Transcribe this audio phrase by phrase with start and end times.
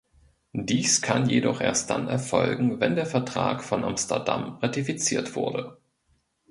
[0.55, 5.77] Dies kann jedoch erst dann erfolgen, wenn der Vertrag von Amsterdam ratifiziert wurde.